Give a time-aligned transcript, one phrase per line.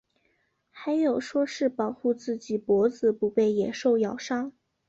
[0.71, 4.51] 还有说是保护自己脖子不被野兽咬伤。